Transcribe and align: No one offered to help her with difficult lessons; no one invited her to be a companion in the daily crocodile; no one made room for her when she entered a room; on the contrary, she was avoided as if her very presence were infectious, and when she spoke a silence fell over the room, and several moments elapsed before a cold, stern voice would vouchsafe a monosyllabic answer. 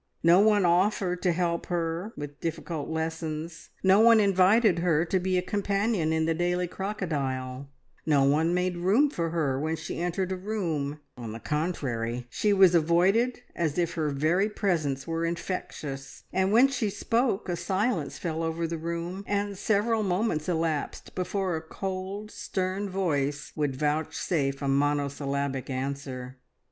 No 0.23 0.39
one 0.39 0.65
offered 0.65 1.21
to 1.21 1.31
help 1.31 1.67
her 1.67 2.11
with 2.17 2.39
difficult 2.39 2.89
lessons; 2.89 3.69
no 3.83 3.99
one 3.99 4.19
invited 4.19 4.79
her 4.79 5.05
to 5.05 5.19
be 5.19 5.37
a 5.37 5.43
companion 5.43 6.11
in 6.11 6.25
the 6.25 6.33
daily 6.33 6.65
crocodile; 6.67 7.69
no 8.03 8.23
one 8.23 8.51
made 8.51 8.77
room 8.77 9.11
for 9.11 9.29
her 9.29 9.59
when 9.59 9.75
she 9.75 9.99
entered 10.01 10.31
a 10.31 10.35
room; 10.35 10.99
on 11.15 11.33
the 11.33 11.39
contrary, 11.39 12.25
she 12.31 12.51
was 12.51 12.73
avoided 12.73 13.41
as 13.55 13.77
if 13.77 13.93
her 13.93 14.09
very 14.09 14.49
presence 14.49 15.05
were 15.05 15.23
infectious, 15.23 16.23
and 16.33 16.51
when 16.51 16.67
she 16.67 16.89
spoke 16.89 17.47
a 17.47 17.55
silence 17.55 18.17
fell 18.17 18.41
over 18.41 18.65
the 18.65 18.79
room, 18.79 19.23
and 19.27 19.55
several 19.55 20.01
moments 20.01 20.49
elapsed 20.49 21.13
before 21.13 21.55
a 21.55 21.61
cold, 21.61 22.31
stern 22.31 22.89
voice 22.89 23.51
would 23.55 23.75
vouchsafe 23.75 24.59
a 24.63 24.67
monosyllabic 24.67 25.69
answer. 25.69 26.37